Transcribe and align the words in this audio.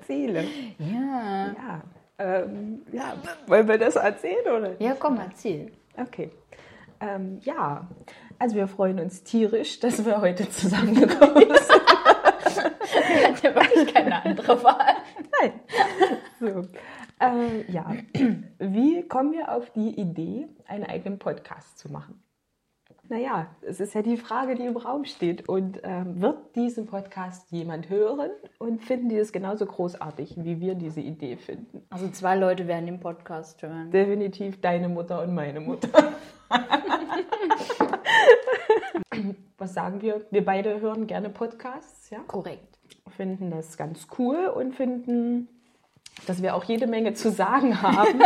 erzähle. 0.00 0.44
Ja. 0.78 1.54
Ja, 1.56 1.82
ähm, 2.18 2.82
ja, 2.92 3.14
wollen 3.46 3.68
wir 3.68 3.78
das 3.78 3.96
erzählen 3.96 4.46
oder? 4.46 4.80
Ja, 4.80 4.94
komm, 4.98 5.18
erzähl. 5.18 5.72
Okay. 5.96 6.30
Ähm, 7.00 7.40
ja, 7.42 7.88
also 8.38 8.56
wir 8.56 8.68
freuen 8.68 9.00
uns 9.00 9.22
tierisch, 9.22 9.80
dass 9.80 10.04
wir 10.04 10.20
heute 10.20 10.48
zusammengekommen 10.50 11.36
sind. 11.36 11.82
Ich 13.12 13.44
hatte 13.44 13.54
wirklich 13.54 13.94
keine 13.94 14.24
andere 14.24 14.62
Wahl. 14.62 14.96
Nein. 15.40 15.52
So. 16.40 16.66
Äh, 17.18 17.70
ja, 17.70 17.86
wie 18.58 19.06
kommen 19.06 19.32
wir 19.32 19.52
auf 19.52 19.70
die 19.70 20.00
Idee, 20.00 20.48
einen 20.66 20.84
eigenen 20.84 21.18
Podcast 21.18 21.78
zu 21.78 21.90
machen? 21.90 22.22
Naja, 23.10 23.48
es 23.62 23.80
ist 23.80 23.92
ja 23.94 24.02
die 24.02 24.16
Frage, 24.16 24.54
die 24.54 24.64
im 24.64 24.76
Raum 24.76 25.04
steht. 25.04 25.48
Und 25.48 25.80
ähm, 25.82 26.22
wird 26.22 26.54
diesen 26.54 26.86
Podcast 26.86 27.50
jemand 27.50 27.88
hören 27.90 28.30
und 28.58 28.84
finden 28.84 29.08
die 29.08 29.16
es 29.16 29.32
genauso 29.32 29.66
großartig, 29.66 30.36
wie 30.36 30.60
wir 30.60 30.76
diese 30.76 31.00
Idee 31.00 31.36
finden? 31.36 31.82
Also 31.90 32.08
zwei 32.10 32.36
Leute 32.36 32.68
werden 32.68 32.86
den 32.86 33.00
Podcast 33.00 33.60
hören. 33.62 33.90
Definitiv 33.90 34.60
deine 34.60 34.88
Mutter 34.88 35.22
und 35.22 35.34
meine 35.34 35.58
Mutter. 35.58 35.88
Was 39.58 39.74
sagen 39.74 40.00
wir? 40.02 40.24
Wir 40.30 40.44
beide 40.44 40.80
hören 40.80 41.08
gerne 41.08 41.30
Podcasts, 41.30 42.10
ja? 42.10 42.20
Korrekt. 42.28 42.78
Finden 43.16 43.50
das 43.50 43.76
ganz 43.76 44.06
cool 44.18 44.46
und 44.54 44.76
finden, 44.76 45.48
dass 46.30 46.42
wir 46.42 46.54
auch 46.54 46.62
jede 46.62 46.86
Menge 46.86 47.12
zu 47.14 47.32
sagen 47.32 47.82
haben. 47.82 48.22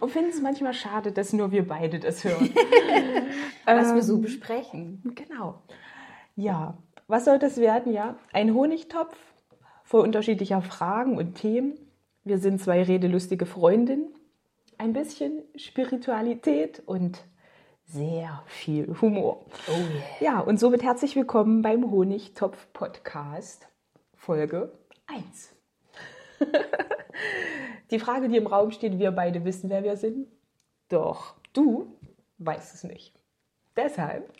und 0.00 0.10
finden 0.10 0.30
es 0.30 0.42
manchmal 0.42 0.74
schade, 0.74 1.12
dass 1.12 1.32
nur 1.32 1.52
wir 1.52 1.64
beide 1.64 2.00
das 2.00 2.24
hören. 2.24 2.52
Was 3.64 3.88
wir 3.88 3.94
Ähm, 3.94 4.02
so 4.02 4.18
besprechen. 4.18 5.00
Genau. 5.14 5.62
Ja, 6.34 6.76
was 7.08 7.24
soll 7.24 7.38
das 7.38 7.56
werden? 7.58 7.92
Ja, 7.92 8.16
ein 8.32 8.52
Honigtopf 8.52 9.16
voll 9.84 10.02
unterschiedlicher 10.02 10.60
Fragen 10.60 11.16
und 11.16 11.34
Themen. 11.34 11.74
Wir 12.24 12.38
sind 12.38 12.60
zwei 12.60 12.82
redelustige 12.82 13.46
Freundinnen. 13.46 14.08
Ein 14.76 14.92
bisschen 14.92 15.42
Spiritualität 15.54 16.82
und 16.84 17.24
sehr 17.84 18.42
viel 18.46 18.96
Humor. 19.00 19.46
Oh 19.68 19.72
yeah. 20.20 20.34
Ja, 20.34 20.40
und 20.40 20.58
somit 20.58 20.82
herzlich 20.82 21.14
willkommen 21.14 21.62
beim 21.62 21.90
Honigtopf 21.90 22.72
Podcast 22.72 23.68
Folge 24.16 24.72
1. 25.06 25.54
die 27.90 27.98
Frage, 27.98 28.28
die 28.28 28.36
im 28.36 28.46
Raum 28.46 28.70
steht, 28.70 28.98
wir 28.98 29.10
beide 29.10 29.44
wissen, 29.44 29.70
wer 29.70 29.82
wir 29.82 29.96
sind. 29.96 30.28
Doch 30.88 31.34
du 31.52 31.96
weißt 32.38 32.74
es 32.74 32.84
nicht. 32.84 33.14
Deshalb 33.76 34.30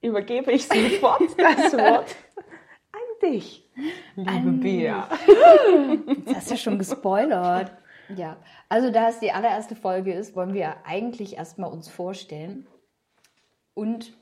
übergebe 0.00 0.52
ich 0.52 0.66
sofort 0.66 1.22
das 1.38 1.72
Wort 1.74 2.16
an 2.92 3.30
dich, 3.30 3.68
liebe 4.16 4.30
An 4.30 4.60
Bea. 4.60 5.08
Das 6.24 6.36
hast 6.36 6.50
ja 6.50 6.56
schon 6.56 6.78
gespoilert. 6.78 7.72
Ja, 8.16 8.36
also 8.68 8.90
da 8.90 9.08
es 9.08 9.20
die 9.20 9.30
allererste 9.30 9.76
Folge 9.76 10.12
ist, 10.12 10.34
wollen 10.34 10.52
wir 10.52 10.84
eigentlich 10.84 11.36
erstmal 11.36 11.70
uns 11.70 11.88
vorstellen. 11.88 12.66
Und 13.74 14.12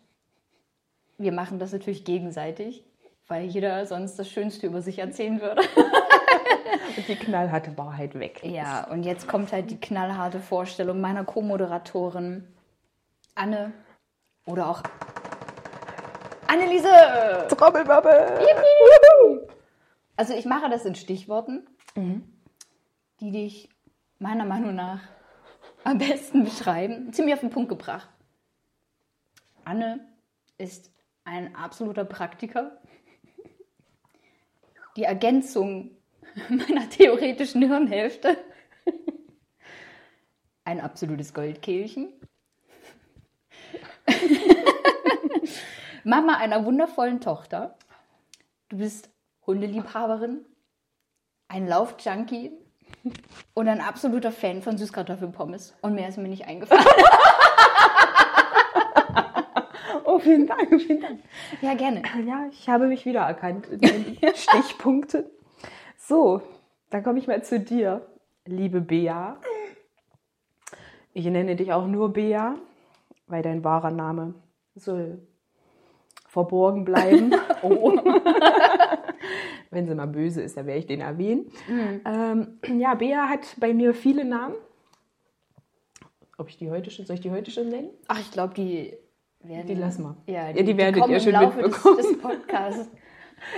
wir 1.16 1.32
machen 1.32 1.58
das 1.58 1.72
natürlich 1.72 2.04
gegenseitig, 2.04 2.84
weil 3.26 3.46
jeder 3.46 3.86
sonst 3.86 4.18
das 4.18 4.28
Schönste 4.30 4.66
über 4.66 4.82
sich 4.82 4.98
erzählen 4.98 5.40
würde. 5.40 5.62
Und 6.96 7.08
die 7.08 7.16
knallharte 7.16 7.76
Wahrheit 7.78 8.18
weg. 8.18 8.40
Ja, 8.44 8.86
und 8.88 9.04
jetzt 9.04 9.28
kommt 9.28 9.52
halt 9.52 9.70
die 9.70 9.80
knallharte 9.80 10.40
Vorstellung 10.40 11.00
meiner 11.00 11.24
Co-Moderatorin 11.24 12.46
Anne 13.34 13.72
oder 14.46 14.68
auch 14.68 14.82
Anneliese. 16.46 16.88
Trommelwirbel! 17.48 19.48
Also 20.16 20.34
ich 20.34 20.46
mache 20.46 20.70
das 20.70 20.84
in 20.84 20.94
Stichworten, 20.94 21.66
die 23.20 23.30
dich 23.30 23.68
meiner 24.18 24.44
Meinung 24.44 24.74
nach 24.74 25.00
am 25.84 25.98
besten 25.98 26.44
beschreiben. 26.44 27.12
Ziemlich 27.12 27.34
auf 27.34 27.40
den 27.40 27.50
Punkt 27.50 27.68
gebracht. 27.68 28.08
Anne 29.64 30.00
ist 30.56 30.90
ein 31.24 31.54
absoluter 31.54 32.04
Praktiker. 32.04 32.80
Die 34.96 35.04
Ergänzung 35.04 35.97
meiner 36.48 36.88
theoretischen 36.88 37.62
Hirnhälfte. 37.62 38.36
Ein 40.64 40.80
absolutes 40.80 41.32
Goldkehlchen. 41.34 42.12
Mama 46.04 46.36
einer 46.36 46.64
wundervollen 46.64 47.20
Tochter. 47.20 47.76
Du 48.68 48.78
bist 48.78 49.10
Hundeliebhaberin, 49.46 50.44
ein 51.48 51.66
Laufjunkie 51.66 52.52
und 53.54 53.68
ein 53.68 53.80
absoluter 53.80 54.32
Fan 54.32 54.62
von 54.62 54.76
Süßkartoffelpommes. 54.76 55.74
Und 55.80 55.94
mehr 55.94 56.08
ist 56.08 56.18
mir 56.18 56.28
nicht 56.28 56.46
eingefallen. 56.46 56.84
Oh, 60.04 60.18
vielen 60.18 60.46
Dank, 60.46 60.80
vielen 60.80 61.02
Dank. 61.02 61.20
Ja, 61.60 61.74
gerne. 61.74 62.02
Ja, 62.26 62.46
ich 62.50 62.66
habe 62.66 62.86
mich 62.86 63.04
wiedererkannt 63.04 63.66
in 63.66 63.80
den 63.80 64.16
Stichpunkten. 64.34 65.26
So, 66.08 66.40
dann 66.88 67.02
komme 67.02 67.18
ich 67.18 67.26
mal 67.26 67.44
zu 67.44 67.60
dir, 67.60 68.00
liebe 68.46 68.80
Bea. 68.80 69.36
Ich 71.12 71.26
nenne 71.26 71.54
dich 71.54 71.70
auch 71.74 71.86
nur 71.86 72.14
Bea, 72.14 72.54
weil 73.26 73.42
dein 73.42 73.62
wahrer 73.62 73.90
Name 73.90 74.32
soll 74.74 75.18
verborgen 76.26 76.86
bleiben. 76.86 77.34
Oh. 77.60 77.90
Wenn 79.70 79.86
sie 79.88 79.94
mal 79.96 80.06
böse 80.06 80.40
ist, 80.42 80.56
dann 80.56 80.66
werde 80.66 80.78
ich 80.78 80.86
den 80.86 81.00
erwähnen. 81.00 81.50
Ähm, 82.06 82.60
ja, 82.78 82.94
Bea 82.94 83.28
hat 83.28 83.56
bei 83.58 83.74
mir 83.74 83.94
viele 83.94 84.24
Namen. 84.24 84.54
Ob 86.38 86.48
ich 86.48 86.56
die 86.56 86.70
heute 86.70 86.92
schon, 86.92 87.04
soll 87.04 87.14
ich 87.14 87.20
die 87.20 87.32
heute 87.32 87.50
schon 87.50 87.68
nennen? 87.68 87.90
Ach, 88.06 88.20
ich 88.20 88.30
glaube, 88.30 88.54
die 88.54 88.96
werden. 89.40 89.66
Die 89.66 89.74
lassen 89.74 90.04
wir. 90.04 90.16
Ja, 90.32 90.50
Ja, 90.50 90.62
die 90.62 90.76
werdet 90.76 91.00
kommen 91.02 91.10
ihr 91.12 91.18
im 91.18 91.24
schon 91.24 91.32
Laufe 91.32 91.56
mitbekommen. 91.60 91.96
Des, 91.96 92.06
des 92.08 92.18
Podcasts. 92.18 92.88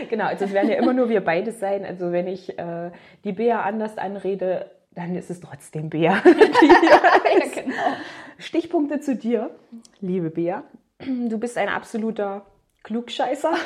Genau, 0.08 0.24
also 0.24 0.44
es 0.44 0.52
werden 0.52 0.70
ja 0.70 0.76
immer 0.76 0.92
nur 0.92 1.08
wir 1.08 1.24
beide 1.24 1.52
sein. 1.52 1.84
Also 1.84 2.12
wenn 2.12 2.26
ich 2.26 2.58
äh, 2.58 2.90
die 3.24 3.32
Bea 3.32 3.62
anders 3.62 3.98
anrede, 3.98 4.70
dann 4.92 5.14
ist 5.14 5.30
es 5.30 5.40
trotzdem 5.40 5.90
Bea. 5.90 6.12
ja, 6.24 7.02
genau. 7.54 7.74
Stichpunkte 8.38 9.00
zu 9.00 9.16
dir, 9.16 9.50
liebe 10.00 10.30
Bea. 10.30 10.64
Du 10.98 11.38
bist 11.38 11.56
ein 11.56 11.68
absoluter 11.68 12.44
Klugscheißer. 12.82 13.52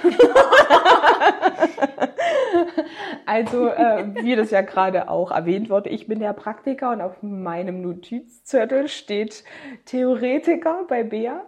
also, 3.27 3.69
äh, 3.69 4.15
wie 4.23 4.35
das 4.37 4.51
ja 4.51 4.63
gerade 4.63 5.09
auch 5.09 5.31
erwähnt 5.31 5.71
wurde, 5.71 5.91
ich 5.91 6.09
bin 6.09 6.19
der 6.19 6.33
Praktiker 6.33 6.91
und 6.91 7.01
auf 7.01 7.23
meinem 7.23 7.81
Notizzettel 7.81 8.89
steht 8.89 9.45
Theoretiker 9.85 10.85
bei 10.89 11.05
Bea. 11.05 11.45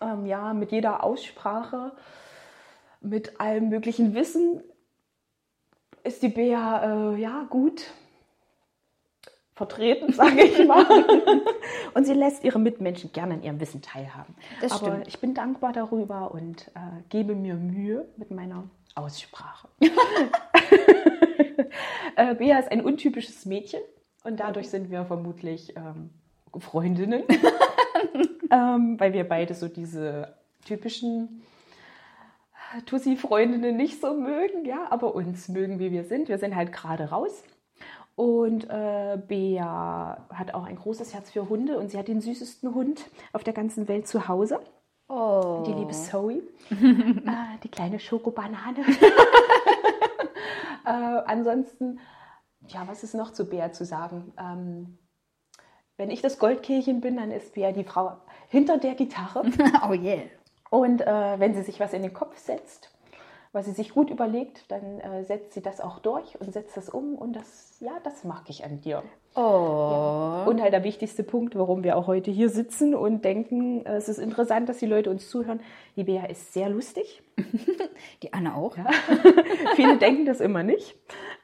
Ähm, 0.00 0.26
ja, 0.26 0.52
mit 0.52 0.70
jeder 0.70 1.02
Aussprache, 1.02 1.92
mit 3.00 3.40
allem 3.40 3.68
möglichen 3.68 4.14
Wissen 4.14 4.62
ist 6.04 6.22
die 6.22 6.28
Bea 6.28 7.12
äh, 7.12 7.20
ja 7.20 7.46
gut 7.48 7.92
vertreten, 9.54 10.12
sage 10.14 10.42
ich 10.42 10.66
mal. 10.66 10.86
und 11.94 12.06
sie 12.06 12.14
lässt 12.14 12.44
ihre 12.44 12.58
Mitmenschen 12.58 13.12
gerne 13.12 13.34
an 13.34 13.42
ihrem 13.42 13.60
Wissen 13.60 13.82
teilhaben. 13.82 14.34
Das 14.60 14.72
Aber 14.72 14.92
stimmt. 14.92 15.08
ich 15.08 15.18
bin 15.20 15.34
dankbar 15.34 15.72
darüber 15.72 16.30
und 16.30 16.68
äh, 16.68 17.02
gebe 17.08 17.34
mir 17.34 17.54
Mühe 17.54 18.08
mit 18.16 18.30
meiner 18.30 18.70
Aussprache. 18.94 19.68
äh, 22.16 22.34
Bea 22.36 22.58
ist 22.58 22.70
ein 22.70 22.82
untypisches 22.82 23.44
Mädchen 23.46 23.80
und 24.24 24.40
dadurch 24.40 24.70
sind 24.70 24.90
wir 24.90 25.04
vermutlich 25.04 25.74
ähm, 25.76 26.10
Freundinnen, 26.56 27.24
ähm, 28.50 28.98
weil 28.98 29.12
wir 29.12 29.28
beide 29.28 29.54
so 29.54 29.68
diese 29.68 30.34
typischen 30.64 31.42
Tussi-Freundinnen 32.86 33.76
nicht 33.76 34.00
so 34.00 34.14
mögen, 34.14 34.64
ja, 34.64 34.86
aber 34.90 35.14
uns 35.14 35.48
mögen, 35.48 35.78
wie 35.78 35.90
wir 35.90 36.04
sind. 36.04 36.28
Wir 36.28 36.38
sind 36.38 36.54
halt 36.54 36.72
gerade 36.72 37.10
raus. 37.10 37.42
Und 38.14 38.68
äh, 38.68 39.16
Bea 39.28 40.26
hat 40.34 40.52
auch 40.52 40.64
ein 40.64 40.76
großes 40.76 41.14
Herz 41.14 41.30
für 41.30 41.48
Hunde 41.48 41.78
und 41.78 41.90
sie 41.90 41.98
hat 41.98 42.08
den 42.08 42.20
süßesten 42.20 42.74
Hund 42.74 43.08
auf 43.32 43.44
der 43.44 43.54
ganzen 43.54 43.86
Welt 43.86 44.08
zu 44.08 44.26
Hause. 44.26 44.60
Oh. 45.08 45.62
Die 45.66 45.72
liebe 45.72 45.92
Zoe, 45.92 46.34
äh, 46.34 46.42
die 47.62 47.70
kleine 47.70 47.98
Schokobanane. 47.98 48.80
äh, 50.84 50.90
ansonsten, 50.90 52.00
ja, 52.66 52.86
was 52.86 53.04
ist 53.04 53.14
noch 53.14 53.32
zu 53.32 53.48
Bea 53.48 53.72
zu 53.72 53.84
sagen? 53.84 54.32
Ähm, 54.38 54.98
wenn 55.96 56.10
ich 56.10 56.20
das 56.20 56.38
Goldkehlchen 56.38 57.00
bin, 57.00 57.16
dann 57.16 57.30
ist 57.30 57.54
Bea 57.54 57.72
die 57.72 57.84
Frau 57.84 58.16
hinter 58.48 58.78
der 58.78 58.94
Gitarre. 58.94 59.44
oh 59.88 59.92
yeah. 59.92 60.24
Und 60.70 61.00
äh, 61.00 61.38
wenn 61.38 61.54
sie 61.54 61.62
sich 61.62 61.80
was 61.80 61.92
in 61.92 62.02
den 62.02 62.12
Kopf 62.12 62.36
setzt, 62.38 62.90
was 63.52 63.64
sie 63.64 63.72
sich 63.72 63.94
gut 63.94 64.10
überlegt, 64.10 64.70
dann 64.70 65.00
äh, 65.00 65.24
setzt 65.24 65.54
sie 65.54 65.62
das 65.62 65.80
auch 65.80 66.00
durch 66.00 66.38
und 66.40 66.52
setzt 66.52 66.76
das 66.76 66.90
um 66.90 67.14
und 67.14 67.34
das, 67.34 67.76
ja, 67.80 67.92
das 68.04 68.24
mag 68.24 68.42
ich 68.48 68.64
an 68.64 68.80
dir. 68.80 69.02
Oh. 69.34 70.44
Und 70.46 70.60
halt 70.60 70.72
der 70.72 70.84
wichtigste 70.84 71.22
Punkt, 71.22 71.56
warum 71.56 71.82
wir 71.82 71.96
auch 71.96 72.06
heute 72.06 72.30
hier 72.30 72.50
sitzen 72.50 72.94
und 72.94 73.24
denken, 73.24 73.86
es 73.86 74.08
ist 74.08 74.18
interessant, 74.18 74.68
dass 74.68 74.78
die 74.78 74.86
Leute 74.86 75.10
uns 75.10 75.30
zuhören. 75.30 75.60
Die 75.96 76.04
Bea 76.04 76.26
ist 76.26 76.52
sehr 76.52 76.68
lustig. 76.68 77.22
Die 78.22 78.32
Anne 78.32 78.54
auch. 78.54 78.76
Ja. 78.76 78.86
Viele 79.76 79.96
denken 79.96 80.26
das 80.26 80.40
immer 80.40 80.62
nicht. 80.62 80.96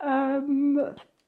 Ähm, 0.05 0.81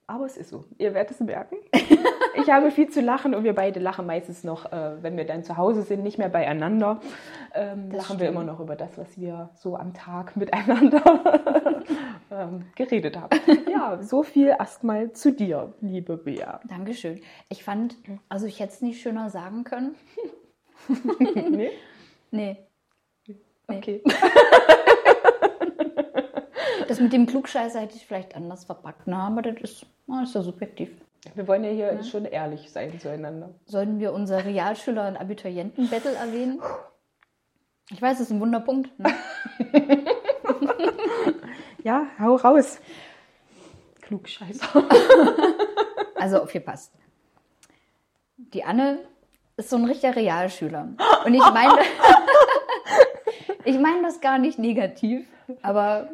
aber 0.06 0.26
es 0.26 0.37
ist 0.37 0.50
so. 0.50 0.64
Ihr 0.78 0.94
werdet 0.94 1.12
es 1.12 1.20
merken. 1.20 1.56
Ich 2.38 2.50
habe 2.50 2.70
viel 2.70 2.88
zu 2.88 3.00
lachen 3.00 3.34
und 3.34 3.44
wir 3.44 3.54
beide 3.54 3.80
lachen 3.80 4.06
meistens 4.06 4.44
noch, 4.44 4.70
äh, 4.72 5.02
wenn 5.02 5.16
wir 5.16 5.24
dann 5.24 5.42
zu 5.42 5.56
Hause 5.56 5.82
sind, 5.82 6.02
nicht 6.02 6.18
mehr 6.18 6.28
beieinander. 6.28 7.00
Ähm, 7.54 7.88
Das 7.90 7.98
lachen 7.98 8.18
wir 8.20 8.26
stimmt. 8.26 8.30
immer 8.30 8.44
noch 8.44 8.60
über 8.60 8.76
das, 8.76 8.96
was 8.98 9.18
wir 9.18 9.50
so 9.54 9.76
am 9.76 9.94
Tag 9.94 10.36
miteinander 10.36 11.84
ähm, 12.30 12.66
geredet 12.74 13.16
haben. 13.18 13.38
Ja, 13.70 14.02
so 14.02 14.22
viel 14.22 14.48
erstmal 14.48 15.12
zu 15.12 15.32
dir, 15.32 15.72
liebe 15.80 16.16
Bea. 16.16 16.60
Dankeschön. 16.68 17.20
Ich 17.48 17.64
fand, 17.64 17.96
also 18.28 18.46
ich 18.46 18.60
hätte 18.60 18.72
es 18.72 18.82
nicht 18.82 19.00
schöner 19.00 19.30
sagen 19.30 19.64
können. 19.64 19.94
nee? 21.50 21.70
Nee. 22.30 22.56
Okay. 23.68 24.02
Das 26.88 27.00
mit 27.00 27.12
dem 27.12 27.26
Klugscheißer 27.26 27.80
hätte 27.80 27.96
ich 27.96 28.06
vielleicht 28.06 28.36
anders 28.36 28.64
verpackt. 28.64 29.02
Na, 29.06 29.26
aber 29.26 29.42
das 29.42 29.60
ist, 29.60 29.86
na, 30.06 30.22
ist 30.22 30.34
ja 30.34 30.42
subjektiv. 30.42 30.90
Wir 31.34 31.48
wollen 31.48 31.64
ja 31.64 31.70
hier 31.70 32.02
schon 32.04 32.24
ehrlich 32.24 32.70
sein 32.70 32.98
zueinander. 33.00 33.54
Sollten 33.66 33.98
wir 33.98 34.12
unser 34.12 34.44
Realschüler- 34.44 35.08
und 35.08 35.16
Abiturienten-Battle 35.16 36.14
erwähnen? 36.14 36.60
Ich 37.90 38.00
weiß, 38.00 38.18
das 38.18 38.28
ist 38.28 38.32
ein 38.32 38.40
Wunderpunkt. 38.40 38.90
Ne? 38.98 39.14
Ja, 41.86 42.08
hau 42.18 42.34
raus. 42.34 42.80
Klugscheißer. 44.02 44.66
Also 46.18 46.42
aufgepasst. 46.42 46.92
Die 48.38 48.64
Anne 48.64 49.06
ist 49.56 49.68
so 49.68 49.76
ein 49.76 49.84
richtiger 49.84 50.16
Realschüler. 50.16 50.88
Und 51.24 51.34
ich 51.34 51.50
meine, 51.52 51.78
ich 53.64 53.78
meine 53.78 54.02
das 54.02 54.20
gar 54.20 54.38
nicht 54.38 54.58
negativ, 54.58 55.26
aber 55.62 56.08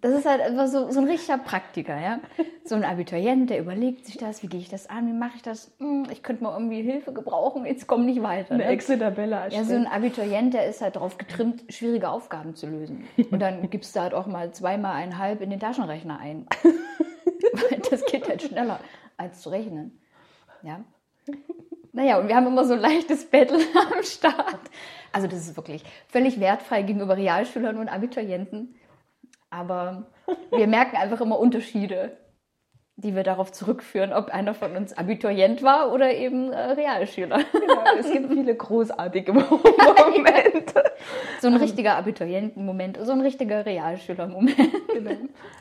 das 0.00 0.12
ist 0.12 0.26
halt 0.26 0.40
einfach 0.40 0.66
so, 0.66 0.90
so 0.90 1.00
ein 1.00 1.06
richtiger 1.06 1.38
Praktiker, 1.38 2.00
ja. 2.00 2.20
So 2.64 2.74
ein 2.74 2.84
Abiturient, 2.84 3.50
der 3.50 3.58
überlegt 3.58 4.06
sich 4.06 4.16
das, 4.16 4.42
wie 4.42 4.46
gehe 4.46 4.60
ich 4.60 4.68
das 4.68 4.88
an, 4.88 5.06
wie 5.06 5.12
mache 5.12 5.32
ich 5.36 5.42
das? 5.42 5.72
Hm, 5.78 6.06
ich 6.10 6.22
könnte 6.22 6.42
mal 6.42 6.54
irgendwie 6.54 6.82
Hilfe 6.82 7.12
gebrauchen, 7.12 7.66
jetzt 7.66 7.86
komme 7.86 8.04
nicht 8.04 8.22
weiter. 8.22 8.54
Eine 8.54 8.64
Ne? 8.64 8.70
Excel-Tabelle 8.70 9.48
Ja, 9.50 9.64
so 9.64 9.74
ein 9.74 9.86
Abiturient, 9.86 10.54
der 10.54 10.66
ist 10.66 10.80
halt 10.80 10.96
darauf 10.96 11.18
getrimmt, 11.18 11.64
schwierige 11.68 12.08
Aufgaben 12.08 12.54
zu 12.54 12.66
lösen. 12.66 13.04
Und 13.30 13.40
dann 13.40 13.68
gibst 13.70 13.94
du 13.96 14.00
halt 14.00 14.14
auch 14.14 14.26
mal 14.26 14.52
zweimal 14.52 14.94
einhalb 14.94 15.40
in 15.42 15.50
den 15.50 15.60
Taschenrechner 15.60 16.18
ein. 16.18 16.46
Das 17.90 18.04
geht 18.04 18.28
halt 18.28 18.42
schneller, 18.42 18.78
als 19.16 19.40
zu 19.40 19.48
rechnen. 19.48 19.98
Ja. 20.62 20.80
Naja, 21.92 22.18
und 22.18 22.28
wir 22.28 22.36
haben 22.36 22.46
immer 22.46 22.64
so 22.64 22.74
ein 22.74 22.80
leichtes 22.80 23.24
Battle 23.28 23.58
am 23.96 24.02
Start. 24.04 24.60
Also 25.12 25.26
das 25.26 25.40
ist 25.40 25.56
wirklich 25.56 25.82
völlig 26.08 26.38
wertfrei 26.38 26.82
gegenüber 26.82 27.16
Realschülern 27.16 27.78
und 27.78 27.88
Abiturienten. 27.88 28.76
Aber 29.50 30.06
wir 30.54 30.66
merken 30.66 30.96
einfach 30.96 31.20
immer 31.20 31.38
Unterschiede, 31.38 32.16
die 32.96 33.16
wir 33.16 33.22
darauf 33.22 33.50
zurückführen, 33.50 34.12
ob 34.12 34.28
einer 34.28 34.54
von 34.54 34.76
uns 34.76 34.92
Abiturient 34.96 35.62
war 35.62 35.92
oder 35.92 36.12
eben 36.14 36.52
äh, 36.52 36.58
Realschüler. 36.72 37.38
Genau, 37.52 37.82
es 37.98 38.12
gibt 38.12 38.30
viele 38.32 38.54
großartige 38.54 39.32
Momente. 39.32 40.84
So 41.40 41.48
ein 41.48 41.56
richtiger 41.56 41.96
Abiturientenmoment, 41.96 42.98
so 43.02 43.12
ein 43.12 43.20
richtiger 43.22 43.64
Realschülermoment. 43.64 44.56
Genau. 44.92 45.16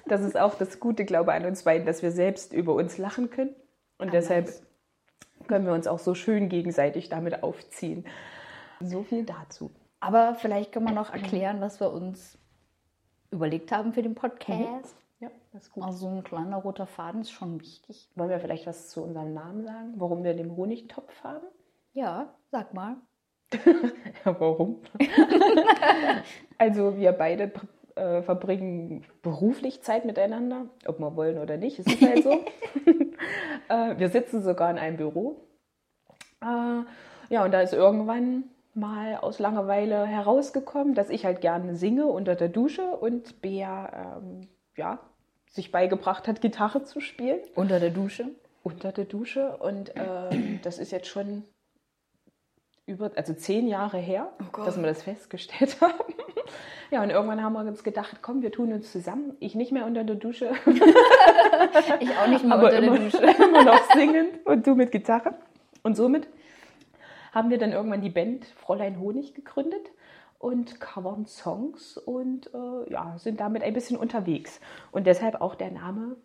Das 0.08 0.22
ist 0.22 0.38
auch 0.38 0.56
das 0.56 0.80
Gute, 0.80 1.06
glaube 1.06 1.32
ich, 1.32 1.38
an 1.38 1.46
uns 1.46 1.64
beiden, 1.64 1.86
dass 1.86 2.02
wir 2.04 2.12
selbst 2.12 2.52
über 2.54 2.74
uns 2.74 2.98
lachen 2.98 3.30
können. 3.30 3.56
Und 3.98 4.10
Ah, 4.10 4.12
deshalb 4.12 4.46
nice. 4.46 4.64
können 5.48 5.66
wir 5.66 5.74
uns 5.74 5.88
auch 5.88 6.00
so 6.00 6.14
schön 6.16 6.50
gegenseitig 6.50 7.10
damit 7.10 7.44
aufziehen. 7.44 8.06
So 8.82 9.04
viel 9.04 9.24
dazu. 9.24 9.72
Aber 10.00 10.36
vielleicht 10.36 10.72
können 10.72 10.86
wir 10.88 10.94
noch 10.94 11.14
erklären, 11.14 11.62
was 11.62 11.80
wir 11.80 11.92
uns 11.92 12.39
überlegt 13.32 13.72
haben 13.72 13.94
für 13.94 14.02
den 14.02 14.16
Podcast. 14.16 14.96
Ja, 15.20 15.30
das 15.52 15.64
ist 15.64 15.74
gut. 15.74 15.84
Also 15.84 15.98
so 15.98 16.08
ein 16.08 16.24
kleiner 16.24 16.58
roter 16.58 16.88
Faden 16.88 17.22
ist 17.22 17.32
schon 17.32 17.60
wichtig. 17.60 18.10
Wollen 18.16 18.30
wir 18.30 18.40
vielleicht 18.40 18.68
was 18.68 18.90
zu 18.90 19.04
unserem 19.04 19.34
Namen 19.34 19.64
sagen? 19.64 19.94
Warum 19.98 20.24
wir 20.24 20.34
den 20.34 20.56
Honigtopf 20.56 21.24
haben? 21.24 21.46
Ja, 21.94 22.34
sag 22.52 22.74
mal. 22.74 22.98
Ja, 24.26 24.38
warum? 24.40 24.82
also 26.58 26.98
wir 26.98 27.14
beide 27.14 27.52
äh, 27.96 28.22
verbringen 28.22 29.06
beruflich 29.22 29.82
Zeit 29.82 30.06
miteinander, 30.06 30.68
ob 30.86 31.00
wir 31.00 31.16
wollen 31.16 31.38
oder 31.38 31.58
nicht, 31.58 31.80
es 31.80 31.88
ist 31.88 32.02
halt 32.02 32.24
so. 32.24 32.32
äh, 33.70 33.98
wir 33.98 34.10
sitzen 34.10 34.44
sogar 34.44 34.70
in 34.72 34.78
einem 34.78 34.98
Büro. 34.98 35.38
Äh, 36.42 36.84
ja, 37.30 37.46
und 37.46 37.52
da 37.52 37.62
ist 37.62 37.74
irgendwann 37.74 38.44
mal 38.80 39.18
aus 39.18 39.40
Langeweile 39.40 40.06
herausgekommen, 40.06 40.96
dass 40.96 41.10
ich 41.10 41.26
halt 41.26 41.42
gerne 41.42 41.76
singe 41.76 42.08
unter 42.08 42.36
der 42.36 42.50
Dusche 42.50 42.84
und 42.84 43.42
Bea 43.42 44.18
ähm, 44.18 44.48
ja, 44.76 45.00
sich 45.50 45.72
beigebracht 45.72 46.28
hat, 46.28 46.42
Gitarre 46.42 46.84
zu 46.84 47.02
spielen 47.02 47.40
Unter 47.56 47.80
der 47.80 47.90
Dusche. 47.90 48.30
unter 48.64 48.92
der 48.92 49.06
Dusche 49.06 49.58
und 49.58 49.92
ähm, 49.96 50.60
das 50.64 50.80
ist 50.80 50.92
jetzt 50.92 51.08
schon 51.08 51.44
über, 52.86 53.12
also 53.16 53.34
zehn 53.34 53.68
Jahre 53.68 53.98
her, 53.98 54.32
Oh 54.40 54.64
dass 54.64 54.78
wir 54.78 54.88
das 54.88 55.04
festgestellt 55.04 55.78
haben. 55.82 56.14
Ja, 56.92 57.04
und 57.04 57.12
irgendwann 57.12 57.44
haben 57.44 57.54
wir 57.54 57.60
uns 57.60 57.84
gedacht, 57.84 58.18
komm, 58.24 58.42
wir 58.42 58.52
tun 58.52 58.74
uns 58.74 58.92
zusammen. 58.92 59.38
Ich 59.40 59.54
nicht 59.54 59.72
mehr 59.72 59.86
unter 59.86 60.04
der 60.04 60.16
Dusche, 60.16 60.50
Ich 62.00 62.10
auch 62.18 62.28
nicht 62.28 62.44
mal 62.44 62.58
aber 62.58 62.70
unter 62.70 62.82
der 62.82 62.96
Dusche. 62.96 63.18
immer 63.44 63.64
noch 63.64 63.92
singend 63.94 64.46
und 64.46 64.66
du 64.66 64.74
mit 64.76 64.92
Gitarre. 64.92 65.36
Und 65.84 65.96
somit 65.96 66.28
haben 67.32 67.50
wir 67.50 67.58
dann 67.58 67.72
irgendwann 67.72 68.02
die 68.02 68.10
Band 68.10 68.46
Fräulein 68.46 69.00
Honig 69.00 69.34
gegründet 69.34 69.92
und 70.40 70.80
covern 70.80 71.26
Songs 71.26 71.98
und 71.98 72.50
äh, 72.54 72.92
ja, 72.92 73.18
sind 73.18 73.40
damit 73.40 73.64
ein 73.64 73.74
bisschen 73.74 73.98
unterwegs. 73.98 74.60
Und 74.92 75.06
deshalb 75.06 75.42
auch 75.42 75.56
der 75.56 75.72
Name 75.72 76.16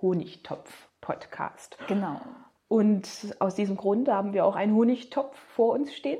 Honigtopf 0.00 0.88
Podcast. 1.00 1.76
Genau. 1.88 2.20
Und 2.68 3.08
aus 3.40 3.54
diesem 3.54 3.76
Grund 3.76 4.08
haben 4.08 4.32
wir 4.32 4.44
auch 4.44 4.56
einen 4.56 4.74
Honigtopf 4.74 5.36
vor 5.54 5.74
uns 5.74 5.94
stehen. 5.94 6.18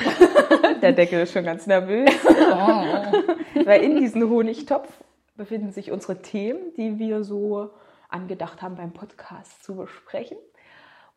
Der 0.82 0.92
Deckel 0.92 1.20
ist 1.20 1.32
schon 1.32 1.44
ganz 1.44 1.66
nervös, 1.66 2.10
Oh. 2.26 3.64
weil 3.64 3.82
in 3.82 3.96
diesem 3.96 4.28
Honigtopf 4.28 4.88
befinden 5.36 5.72
sich 5.72 5.90
unsere 5.92 6.20
Themen, 6.22 6.72
die 6.76 6.98
wir 6.98 7.22
so 7.22 7.70
angedacht 8.08 8.62
haben 8.62 8.76
beim 8.76 8.92
Podcast 8.92 9.62
zu 9.62 9.76
besprechen. 9.76 10.38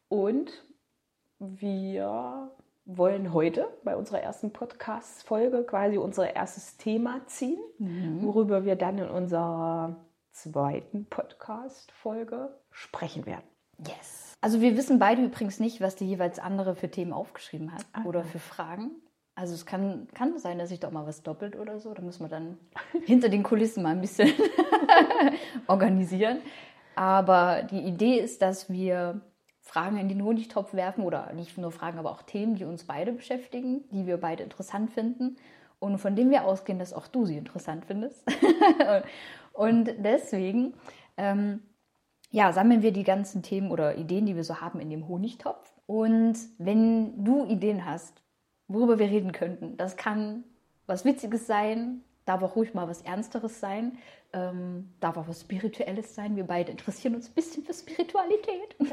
Und 0.09 0.51
wir 1.55 2.51
wollen 2.85 3.33
heute 3.33 3.67
bei 3.83 3.95
unserer 3.95 4.21
ersten 4.21 4.51
Podcast-Folge 4.51 5.63
quasi 5.63 5.97
unser 5.97 6.35
erstes 6.35 6.77
Thema 6.77 7.21
ziehen, 7.27 7.59
worüber 8.21 8.65
wir 8.65 8.75
dann 8.75 8.97
in 8.97 9.09
unserer 9.09 9.97
zweiten 10.31 11.05
Podcast-Folge 11.05 12.57
sprechen 12.71 13.25
werden. 13.25 13.43
Yes. 13.85 14.33
Also 14.41 14.61
wir 14.61 14.77
wissen 14.77 14.99
beide 14.99 15.23
übrigens 15.23 15.59
nicht, 15.59 15.81
was 15.81 15.95
die 15.95 16.07
jeweils 16.07 16.39
andere 16.39 16.75
für 16.75 16.89
Themen 16.89 17.13
aufgeschrieben 17.13 17.73
hat 17.73 17.85
Ah, 17.93 18.03
oder 18.05 18.23
für 18.23 18.39
Fragen. 18.39 18.91
Also 19.35 19.53
es 19.53 19.65
kann, 19.65 20.07
kann 20.13 20.37
sein, 20.37 20.59
dass 20.59 20.69
sich 20.69 20.79
doch 20.79 20.91
mal 20.91 21.07
was 21.07 21.23
doppelt 21.23 21.55
oder 21.57 21.79
so. 21.79 21.93
Da 21.93 22.01
müssen 22.01 22.23
wir 22.23 22.29
dann 22.29 22.57
hinter 23.05 23.29
den 23.29 23.43
Kulissen 23.43 23.83
mal 23.83 23.91
ein 23.91 24.01
bisschen 24.01 24.31
organisieren. 25.67 26.39
Aber 26.95 27.63
die 27.63 27.81
Idee 27.81 28.19
ist, 28.19 28.41
dass 28.41 28.69
wir 28.69 29.21
Fragen 29.63 29.97
in 29.97 30.09
den 30.09 30.23
Honigtopf 30.23 30.73
werfen 30.73 31.03
oder 31.03 31.31
nicht 31.33 31.57
nur 31.57 31.71
Fragen, 31.71 31.97
aber 31.97 32.11
auch 32.11 32.21
Themen, 32.21 32.55
die 32.55 32.65
uns 32.65 32.83
beide 32.83 33.13
beschäftigen, 33.13 33.85
die 33.91 34.05
wir 34.05 34.17
beide 34.17 34.43
interessant 34.43 34.91
finden 34.91 35.37
und 35.79 35.97
von 35.97 36.15
denen 36.15 36.31
wir 36.31 36.43
ausgehen, 36.43 36.79
dass 36.79 36.93
auch 36.93 37.07
du 37.07 37.25
sie 37.25 37.37
interessant 37.37 37.85
findest. 37.85 38.23
und 39.53 39.89
deswegen 39.99 40.73
ähm, 41.17 41.61
ja, 42.29 42.51
sammeln 42.51 42.81
wir 42.81 42.91
die 42.91 43.03
ganzen 43.03 43.41
Themen 43.41 43.71
oder 43.71 43.97
Ideen, 43.97 44.25
die 44.25 44.35
wir 44.35 44.43
so 44.43 44.59
haben, 44.59 44.79
in 44.79 44.89
dem 44.89 45.07
Honigtopf. 45.07 45.71
Und 45.85 46.35
wenn 46.57 47.23
du 47.23 47.45
Ideen 47.45 47.85
hast, 47.85 48.21
worüber 48.67 48.99
wir 48.99 49.07
reden 49.07 49.31
könnten, 49.31 49.77
das 49.77 49.97
kann 49.97 50.43
was 50.87 51.05
Witziges 51.05 51.47
sein, 51.47 52.01
darf 52.25 52.41
auch 52.43 52.55
ruhig 52.55 52.73
mal 52.73 52.87
was 52.87 53.01
Ernsteres 53.01 53.59
sein, 53.59 53.97
ähm, 54.33 54.93
darf 54.99 55.17
auch 55.17 55.27
was 55.27 55.41
Spirituelles 55.41 56.15
sein. 56.15 56.35
Wir 56.35 56.45
beide 56.45 56.71
interessieren 56.71 57.15
uns 57.15 57.29
ein 57.29 57.33
bisschen 57.33 57.63
für 57.63 57.73
Spiritualität. 57.73 58.75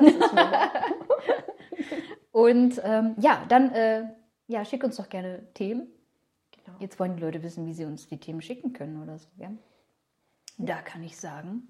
Und 2.33 2.81
ähm, 2.85 3.15
ja, 3.19 3.45
dann 3.49 3.73
äh, 3.73 4.05
ja, 4.47 4.65
schick 4.65 4.85
uns 4.85 4.97
doch 4.97 5.09
gerne 5.09 5.47
Themen. 5.55 5.89
genau. 6.51 6.77
Jetzt 6.81 6.99
wollen 6.99 7.17
die 7.17 7.23
Leute 7.23 7.43
wissen, 7.43 7.67
wie 7.67 7.75
sie 7.75 7.85
uns 7.85 8.09
die 8.09 8.19
Themen 8.19 8.43
schicken 8.43 8.73
können 8.73 9.03
oder 9.03 9.19
so. 9.19 9.29
Ja? 9.37 9.51
Da 10.59 10.83
kann 10.83 11.03
ich 11.03 11.17
sagen, 11.17 11.69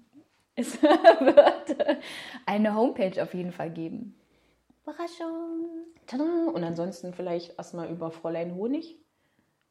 es 0.55 0.81
wird 0.81 2.01
eine 2.45 2.75
Homepage 2.75 3.21
auf 3.21 3.33
jeden 3.33 3.51
Fall 3.51 3.71
geben. 3.71 4.15
Überraschung. 4.83 5.85
Tada! 6.07 6.49
Und 6.53 6.63
ansonsten 6.63 7.13
vielleicht 7.13 7.57
erstmal 7.57 7.89
über 7.89 8.11
Fräulein 8.11 8.55
Honig. 8.55 8.97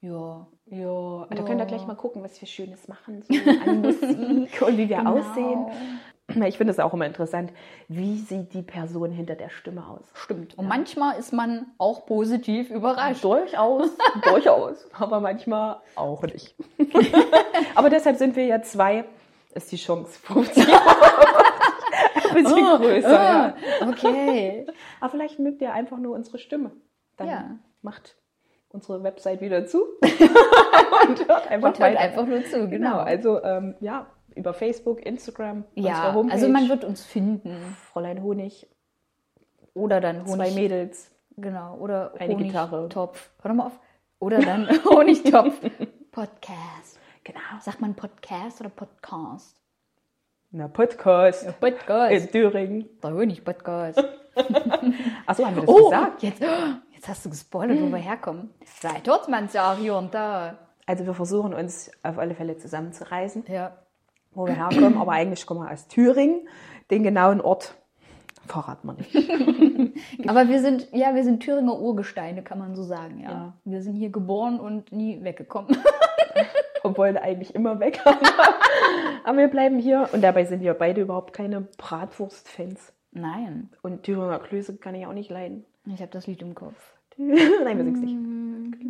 Ja. 0.02 0.46
Ja, 0.66 1.26
da 1.28 1.36
Ja. 1.36 1.42
könnt 1.42 1.60
ihr 1.60 1.66
gleich 1.66 1.86
mal 1.86 1.94
gucken, 1.96 2.22
was 2.22 2.40
wir 2.40 2.48
Schönes 2.48 2.88
machen 2.88 3.22
so 3.22 3.34
an 3.34 3.80
Musik 3.82 4.62
und 4.62 4.78
wie 4.78 4.88
wir 4.88 4.98
Genau. 4.98 5.18
aussehen. 5.18 5.66
Ich 6.46 6.58
finde 6.58 6.70
es 6.72 6.78
auch 6.78 6.94
immer 6.94 7.06
interessant, 7.06 7.52
wie 7.88 8.16
sieht 8.16 8.54
die 8.54 8.62
Person 8.62 9.10
hinter 9.10 9.34
der 9.34 9.48
Stimme 9.50 9.84
aus. 9.84 10.04
Stimmt. 10.14 10.56
Und 10.56 10.68
manchmal 10.68 11.18
ist 11.18 11.32
man 11.32 11.66
auch 11.76 12.06
positiv 12.06 12.70
überrascht. 12.70 13.24
Durchaus, 13.24 13.90
durchaus, 14.22 14.86
aber 14.92 15.18
manchmal 15.18 15.80
auch 15.96 16.22
nicht. 16.22 16.54
aber 17.74 17.90
deshalb 17.90 18.16
sind 18.16 18.36
wir 18.36 18.44
ja 18.46 18.62
zwei, 18.62 19.06
ist 19.56 19.72
die 19.72 19.76
Chance 19.76 20.20
50 20.20 20.68
ein 20.68 22.34
bisschen 22.34 22.64
größer. 22.64 23.10
ja. 23.12 23.54
Ah, 23.80 23.88
okay. 23.88 24.66
Aber 25.00 25.10
vielleicht 25.10 25.40
mögt 25.40 25.60
ihr 25.62 25.72
einfach 25.72 25.98
nur 25.98 26.14
unsere 26.14 26.38
Stimme. 26.38 26.70
Dann 27.16 27.28
Ja. 27.28 27.58
macht 27.82 28.16
unsere 28.70 29.02
Website 29.02 29.40
wieder 29.40 29.66
zu 29.66 29.82
und 31.08 31.28
hört 31.28 31.48
einfach 31.48 31.68
Und 31.68 31.78
hört 31.78 31.96
einfach 31.96 32.26
nur 32.26 32.44
zu, 32.44 32.68
Genau, 32.68 32.68
genau. 32.70 32.98
also 32.98 33.42
ähm, 33.42 33.74
ja, 33.80 34.06
über 34.34 34.54
Facebook, 34.54 35.04
Instagram, 35.04 35.64
unsere 35.74 35.94
Ja, 35.94 36.14
Homepage, 36.14 36.32
also 36.34 36.48
man 36.48 36.68
wird 36.68 36.84
uns 36.84 37.04
finden. 37.04 37.76
Fräulein 37.92 38.22
Honig, 38.22 38.68
Oder 39.74 40.00
dann 40.00 40.26
zwei 40.26 40.44
Honig. 40.46 40.54
Mädels. 40.54 41.10
Genau. 41.36 41.76
Oder 41.78 42.12
Eine 42.18 42.36
Gitarre. 42.36 42.76
Honigtopf. 42.78 43.30
Hör 43.42 43.48
doch 43.50 43.56
mal 43.56 43.66
auf. 43.66 43.80
Oder 44.18 44.38
dann 44.40 44.68
Honigtopf. 44.84 45.58
Podcast. 46.12 46.98
Genau. 47.24 47.40
Sagt 47.60 47.80
man 47.80 47.94
Podcast 47.94 48.60
oder 48.60 48.70
Podcast? 48.70 49.56
Na, 50.50 50.68
Podcast 50.68 51.58
Podcast. 51.60 52.12
in 52.12 52.30
Thüringen. 52.30 52.88
Der 53.02 53.14
Honig-Podcast. 53.14 54.04
Achso, 55.26 55.46
haben 55.46 55.56
wir 55.56 55.62
das 55.62 55.68
Oh, 55.68 55.84
gesagt? 55.90 56.22
jetzt, 56.22 56.42
jetzt 57.00 57.08
hast 57.08 57.24
du 57.24 57.30
gespoilert, 57.30 57.80
wo 57.80 57.86
wir 57.88 57.96
herkommen. 57.96 58.50
Vielleicht 58.62 59.06
hört 59.08 59.26
man 59.30 59.46
es 59.46 59.54
ja 59.54 59.72
auch 59.72 59.78
hier 59.78 59.96
und 59.96 60.12
da. 60.12 60.58
Also 60.84 61.06
wir 61.06 61.14
versuchen 61.14 61.54
uns 61.54 61.90
auf 62.02 62.18
alle 62.18 62.34
Fälle 62.34 62.58
zusammenzureisen, 62.58 63.44
Ja. 63.48 63.78
wo 64.32 64.46
wir 64.46 64.52
herkommen, 64.54 64.98
aber 64.98 65.12
eigentlich 65.12 65.46
kommen 65.46 65.62
wir 65.62 65.72
aus 65.72 65.88
Thüringen. 65.88 66.46
Den 66.90 67.02
genauen 67.02 67.40
Ort 67.40 67.74
verraten 68.46 68.86
wir 68.88 68.92
nicht. 68.94 69.14
Aber 70.28 70.48
wir 70.48 70.60
sind, 70.60 70.88
ja, 70.92 71.14
wir 71.14 71.24
sind 71.24 71.42
Thüringer 71.42 71.78
Urgesteine, 71.78 72.42
kann 72.42 72.58
man 72.58 72.74
so 72.74 72.82
sagen, 72.82 73.18
ja. 73.20 73.30
Ja. 73.30 73.52
Wir 73.64 73.80
sind 73.80 73.94
hier 73.96 74.10
geboren 74.10 74.60
und 74.60 74.92
nie 74.92 75.22
weggekommen. 75.24 75.74
Obwohl 76.82 77.14
wir 77.14 77.22
eigentlich 77.22 77.54
immer 77.54 77.80
weg. 77.80 78.00
Aber 79.24 79.38
wir 79.38 79.48
bleiben 79.48 79.78
hier 79.78 80.08
und 80.12 80.20
dabei 80.22 80.44
sind 80.44 80.60
wir 80.60 80.74
beide 80.74 81.00
überhaupt 81.00 81.32
keine 81.32 81.62
Bratwurst-Fans. 81.78 82.92
Nein, 83.12 83.70
Und 83.82 84.04
Thüringer 84.04 84.38
Klöße 84.38 84.76
kann 84.76 84.94
ich 84.94 85.06
auch 85.06 85.12
nicht 85.12 85.30
leiden. 85.30 85.64
ich 85.86 86.00
habe 86.00 86.12
das 86.12 86.26
Lied 86.26 86.42
im 86.42 86.54
Kopf. 86.54 86.94
Nein, 87.16 87.76
wir 87.76 87.84
singen 87.84 88.70
nicht. 88.70 88.80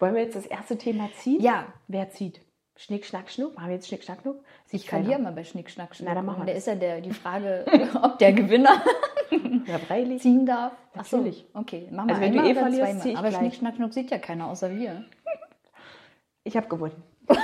Wollen 0.00 0.14
wir 0.14 0.22
jetzt 0.22 0.34
das 0.36 0.46
erste 0.46 0.76
Thema 0.78 1.08
ziehen? 1.14 1.40
Ja, 1.40 1.66
Wer 1.88 2.10
zieht? 2.10 2.40
Schnick, 2.76 3.04
Schnack, 3.04 3.30
Schnuck? 3.30 3.54
Machen 3.56 3.68
wir 3.68 3.74
jetzt 3.74 3.88
Schnick, 3.88 4.02
Schnack, 4.02 4.22
Schnuck? 4.22 4.42
ich 4.70 4.88
verliere 4.88 5.20
mal 5.20 5.32
bei 5.32 5.44
Schnick, 5.44 5.70
Schnack, 5.70 5.94
Schnuck. 5.94 6.08
Na, 6.08 6.14
dann 6.14 6.24
machen 6.24 6.46
wir 6.46 6.46
da 6.46 6.52
ist 6.58 6.66
ja 6.66 6.74
der, 6.74 7.02
die 7.02 7.10
Frage, 7.12 7.66
ob 8.02 8.18
der 8.18 8.32
Gewinner 8.32 8.82
Ja, 9.66 9.78
freilich. 9.78 10.22
ziehen 10.22 10.46
darf. 10.46 10.72
Ach 10.96 11.04
so. 11.04 11.24
Okay, 11.54 11.88
machen 11.92 12.08
wir 12.08 12.14
Also 12.16 12.20
wenn 12.22 12.32
du 12.32 12.38
einmal 12.38 12.48
eh 12.48 12.52
oder 12.52 12.60
verlierst, 12.62 13.02
zweimal. 13.02 13.16
Aber 13.18 13.28
gleich. 13.28 13.40
Schnick, 13.40 13.54
Schnack, 13.54 13.76
Schnuck 13.76 13.92
sieht 13.92 14.10
ja 14.10 14.18
keiner 14.18 14.48
außer 14.48 14.74
wir. 14.74 15.04
Ich 16.42 16.56
habe 16.56 16.68
gewonnen. 16.68 17.02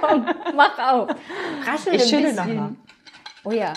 Komm, 0.00 0.26
mach 0.56 0.78
auf. 0.78 1.10
Raschel 1.66 1.94
Ich 1.94 2.02
ein 2.02 2.08
schüttel 2.08 2.34
bisschen. 2.34 2.76
Oh 3.44 3.52
ja. 3.52 3.74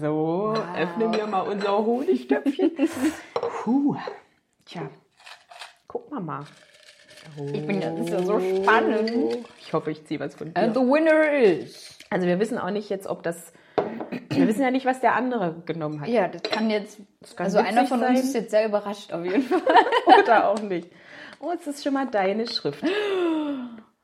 So, 0.00 0.54
öffnen 0.76 1.12
wir 1.12 1.26
mal 1.26 1.40
unser 1.40 1.76
Honigtöpfchen. 1.76 2.70
Puh. 3.62 3.96
Tja, 4.64 4.88
guck 5.88 6.10
mal 6.10 6.20
mal. 6.20 6.44
Ich 7.52 7.66
bin 7.66 7.80
das 7.80 7.98
ist 7.98 8.10
ja 8.10 8.22
so 8.22 8.38
spannend. 8.38 9.10
Ich 9.60 9.72
hoffe, 9.72 9.90
ich 9.90 10.04
ziehe 10.04 10.20
was 10.20 10.36
von 10.36 10.52
dir. 10.52 10.60
And 10.60 10.74
the 10.74 10.80
winner 10.80 11.32
is. 11.32 11.98
Also 12.10 12.26
wir 12.28 12.38
wissen 12.38 12.58
auch 12.58 12.70
nicht 12.70 12.90
jetzt, 12.90 13.08
ob 13.08 13.24
das... 13.24 13.52
Wir 14.30 14.46
wissen 14.46 14.62
ja 14.62 14.70
nicht, 14.70 14.86
was 14.86 15.00
der 15.00 15.14
andere 15.14 15.62
genommen 15.64 16.00
hat. 16.00 16.08
Ja, 16.08 16.28
das 16.28 16.42
kann 16.42 16.70
jetzt. 16.70 16.98
kann 17.34 17.46
also 17.46 17.58
einer 17.58 17.86
von 17.86 17.98
sein. 18.00 18.10
uns 18.10 18.24
ist 18.24 18.34
jetzt 18.34 18.50
sehr 18.50 18.66
überrascht 18.66 19.12
auf 19.12 19.24
jeden 19.24 19.42
Fall. 19.48 19.62
Oder 20.22 20.48
auch 20.48 20.60
nicht. 20.60 20.88
Oh, 21.40 21.50
es 21.58 21.66
ist 21.66 21.82
schon 21.82 21.94
mal 21.94 22.06
deine 22.06 22.46
Schrift. 22.46 22.84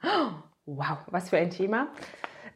Wow, 0.77 0.99
was 1.11 1.31
für 1.31 1.37
ein 1.37 1.51
Thema. 1.51 1.89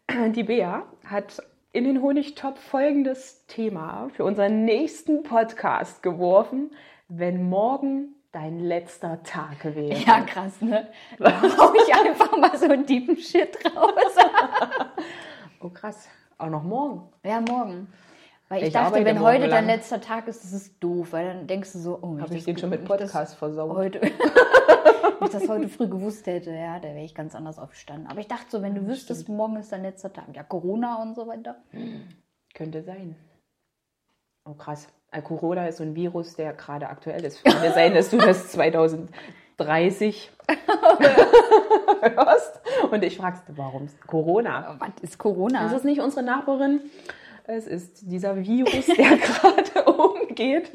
Die 0.08 0.44
Bea 0.44 0.84
hat 1.04 1.42
in 1.72 1.82
den 1.82 2.00
Honigtopf 2.00 2.60
folgendes 2.60 3.44
Thema 3.48 4.08
für 4.14 4.22
unseren 4.24 4.64
nächsten 4.64 5.24
Podcast 5.24 6.00
geworfen, 6.00 6.70
wenn 7.08 7.48
morgen 7.48 8.14
dein 8.30 8.60
letzter 8.60 9.24
Tag 9.24 9.64
wäre. 9.64 9.98
Ja, 9.98 10.20
krass, 10.20 10.60
ne? 10.60 10.86
Da 11.18 11.42
hau 11.42 11.72
ich 11.74 11.92
einfach 11.92 12.36
mal 12.36 12.56
so 12.56 12.66
einen 12.66 12.86
deepen 12.86 13.16
Shit 13.16 13.58
raus. 13.74 13.92
Oh 15.60 15.70
krass, 15.70 16.06
auch 16.36 16.50
noch 16.50 16.62
morgen. 16.62 17.08
Ja, 17.24 17.40
morgen. 17.40 17.88
Weil 18.50 18.60
ich, 18.60 18.66
Ich 18.66 18.72
dachte, 18.74 19.02
wenn 19.02 19.18
heute 19.20 19.48
dein 19.48 19.64
letzter 19.64 19.98
Tag 19.98 20.28
ist, 20.28 20.44
das 20.44 20.52
ist 20.52 20.74
doof, 20.78 21.08
weil 21.12 21.26
dann 21.26 21.46
denkst 21.46 21.72
du 21.72 21.78
so, 21.78 21.98
oh, 22.02 22.20
Habe 22.20 22.34
ich 22.34 22.40
das 22.40 22.44
den 22.44 22.58
schon 22.58 22.68
mit 22.68 22.82
ich 22.82 22.86
Podcast 22.86 23.34
versaut. 23.36 23.74
Heute, 23.74 24.00
ich 25.24 25.30
das 25.30 25.48
heute 25.48 25.68
früh 25.68 25.88
gewusst 25.88 26.26
hätte, 26.26 26.50
ja, 26.50 26.78
da 26.78 26.88
wäre 26.88 27.04
ich 27.04 27.14
ganz 27.14 27.34
anders 27.34 27.58
aufgestanden. 27.58 28.06
Aber 28.06 28.20
ich 28.20 28.28
dachte 28.28 28.46
so, 28.48 28.62
wenn 28.62 28.74
du 28.74 28.86
wüsstest, 28.86 29.28
morgen 29.28 29.56
ist 29.56 29.72
dein 29.72 29.82
letzter 29.82 30.12
Tag, 30.12 30.26
ja, 30.34 30.42
Corona 30.42 31.02
und 31.02 31.14
so 31.14 31.26
weiter. 31.26 31.56
Könnte 32.54 32.82
sein. 32.82 33.16
Oh 34.44 34.54
krass. 34.54 34.88
Äh, 35.10 35.22
Corona 35.22 35.66
ist 35.68 35.78
so 35.78 35.84
ein 35.84 35.94
Virus, 35.94 36.36
der 36.36 36.52
gerade 36.52 36.88
aktuell 36.88 37.24
ist. 37.24 37.42
Könnte 37.44 37.72
sein, 37.72 37.94
dass 37.94 38.10
du 38.10 38.18
das 38.18 38.52
2030 38.52 39.10
hörst 42.00 42.60
und 42.90 43.02
ich 43.02 43.16
fragst, 43.16 43.44
warum 43.48 43.88
Corona? 44.06 44.76
Was 44.78 44.90
ist 45.02 45.18
Corona? 45.18 45.66
Es 45.66 45.72
ist 45.72 45.84
nicht 45.84 46.00
unsere 46.00 46.24
Nachbarin. 46.24 46.80
Es 47.46 47.66
ist 47.66 48.10
dieser 48.10 48.36
Virus, 48.36 48.86
der 48.86 49.16
gerade 49.16 49.86
umgeht 50.34 50.70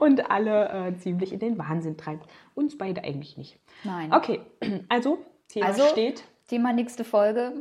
und 0.00 0.30
alle 0.30 0.68
äh, 0.88 0.96
ziemlich 0.96 1.32
in 1.32 1.38
den 1.38 1.58
Wahnsinn 1.58 1.96
treibt. 1.96 2.26
Uns 2.54 2.76
beide 2.78 3.04
eigentlich 3.04 3.36
nicht. 3.36 3.58
Nein. 3.84 4.12
Okay, 4.12 4.40
also 4.88 5.18
Thema 5.48 5.66
Also- 5.66 5.86
steht. 5.88 6.24
Thema 6.48 6.72
nächste 6.74 7.04
Folge, 7.04 7.52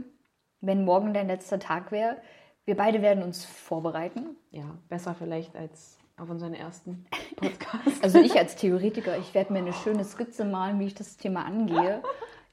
wenn 0.60 0.84
morgen 0.84 1.14
dein 1.14 1.28
letzter 1.28 1.58
Tag 1.58 1.92
wäre. 1.94 2.18
Wir 2.66 2.76
beide 2.76 3.02
werden 3.02 3.24
uns 3.24 3.46
vorbereiten. 3.46 4.36
Ja, 4.52 4.64
besser 4.90 5.16
vielleicht 5.18 5.56
als 5.56 5.98
auf 6.18 6.30
unseren 6.30 6.54
ersten 6.54 7.06
Podcast. 7.38 8.04
Also 8.04 8.20
ich 8.20 8.38
als 8.38 8.56
Theoretiker, 8.58 9.18
ich 9.18 9.34
werde 9.34 9.54
mir 9.54 9.60
eine 9.60 9.72
schöne 9.74 10.04
Skizze 10.04 10.44
malen, 10.46 10.80
wie 10.82 10.86
ich 10.88 10.96
das 10.96 11.16
Thema 11.18 11.46
angehe. 11.46 12.02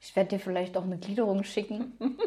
Ich 0.03 0.15
werde 0.15 0.29
dir 0.29 0.39
vielleicht 0.39 0.75
auch 0.77 0.83
eine 0.83 0.97
Gliederung 0.97 1.43
schicken. 1.43 1.93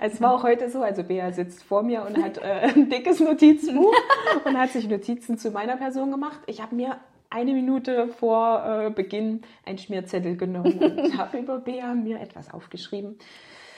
Es 0.00 0.20
war 0.20 0.32
auch 0.32 0.44
heute 0.44 0.70
so, 0.70 0.82
also 0.82 1.02
Bea 1.02 1.32
sitzt 1.32 1.64
vor 1.64 1.82
mir 1.82 2.04
und 2.06 2.22
hat 2.22 2.38
äh, 2.38 2.70
ein 2.74 2.88
dickes 2.88 3.18
Notizbuch 3.18 3.92
und 4.44 4.56
hat 4.56 4.70
sich 4.70 4.88
Notizen 4.88 5.36
zu 5.36 5.50
meiner 5.50 5.76
Person 5.76 6.12
gemacht. 6.12 6.40
Ich 6.46 6.62
habe 6.62 6.74
mir 6.76 7.00
eine 7.30 7.52
Minute 7.52 8.08
vor 8.08 8.64
äh, 8.64 8.90
Beginn 8.90 9.42
einen 9.66 9.78
Schmierzettel 9.78 10.36
genommen 10.36 10.78
und 10.78 11.18
habe 11.18 11.38
über 11.38 11.58
Bea 11.58 11.94
mir 11.94 12.20
etwas 12.20 12.52
aufgeschrieben. 12.54 13.18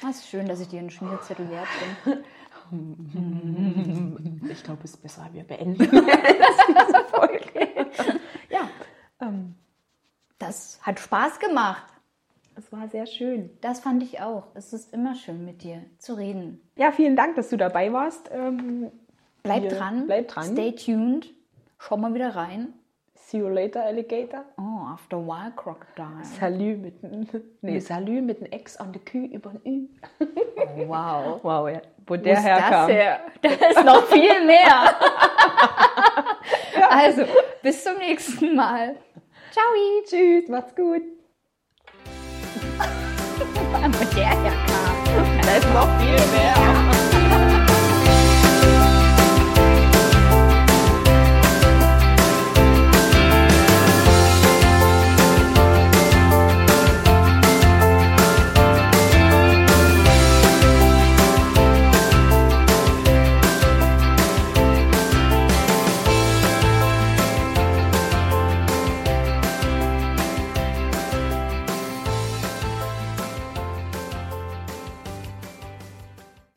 Das 0.02 0.16
ist 0.18 0.28
schön, 0.28 0.46
dass 0.46 0.60
ich 0.60 0.68
dir 0.68 0.80
einen 0.80 0.90
Schmierzettel 0.90 1.48
wert 1.50 1.68
bin. 2.04 2.18
Ich 4.50 4.62
glaube, 4.62 4.80
es 4.84 4.90
ist 4.90 5.02
besser, 5.02 5.28
wir 5.32 5.44
beenden 5.44 5.78
diese 5.78 7.04
Folge. 7.10 7.68
Ja, 8.50 8.68
ähm, 9.20 9.54
Das 10.38 10.78
hat 10.82 11.00
Spaß 11.00 11.38
gemacht. 11.40 11.89
Es 12.60 12.70
war 12.72 12.88
sehr 12.88 13.06
schön. 13.06 13.50
Das 13.62 13.80
fand 13.80 14.02
ich 14.02 14.20
auch. 14.20 14.44
Es 14.54 14.72
ist 14.72 14.92
immer 14.92 15.14
schön 15.14 15.44
mit 15.44 15.62
dir 15.62 15.82
zu 15.98 16.14
reden. 16.14 16.60
Ja, 16.76 16.92
vielen 16.92 17.16
Dank, 17.16 17.34
dass 17.36 17.48
du 17.48 17.56
dabei 17.56 17.92
warst. 17.92 18.30
Ähm, 18.32 18.90
Bleib 19.42 19.62
wir- 19.62 19.70
dran. 19.70 20.06
Bleib 20.06 20.28
dran. 20.28 20.44
Stay 20.44 20.72
tuned. 20.72 21.32
Schau 21.78 21.96
mal 21.96 22.12
wieder 22.14 22.36
rein. 22.36 22.74
See 23.14 23.38
you 23.38 23.48
later, 23.48 23.84
Alligator. 23.84 24.44
Oh, 24.58 24.86
after 24.92 25.16
a 25.16 25.20
while, 25.20 25.52
Crocodile. 25.56 26.24
Salü 26.24 26.76
mit, 26.76 27.02
n- 27.04 27.28
nee, 27.62 27.78
Salü 27.78 28.20
mit 28.20 28.38
einem 28.42 28.52
X 28.52 28.76
an 28.76 28.92
der 28.92 29.02
Q 29.02 29.18
über 29.18 29.50
ein 29.50 29.60
Ü. 29.64 29.88
Oh, 30.20 30.88
wow. 30.88 31.40
Wow, 31.44 31.68
ja. 31.70 31.80
Wo 32.06 32.14
Wo 32.14 32.16
der 32.16 32.32
ist 32.34 32.42
herkam. 32.44 32.70
das 32.70 32.88
her? 32.88 33.20
Da 33.40 33.48
ist 33.48 33.84
noch 33.84 34.04
viel 34.06 34.44
mehr. 34.46 34.94
Also, 36.92 37.22
bis 37.62 37.84
zum 37.84 37.98
nächsten 37.98 38.56
Mal. 38.56 38.96
Ciao. 39.52 39.64
Tschüss, 40.06 40.48
macht's 40.48 40.74
gut. 40.74 41.02
Wo 44.00 44.04
der 44.14 44.28
herkam. 44.28 45.40
Da 45.42 45.56
ist 45.56 45.74
noch 45.74 45.88
viel 46.00 46.16
mehr. 46.32 46.99